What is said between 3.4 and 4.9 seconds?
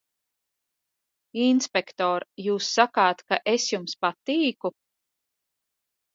es jums patīku?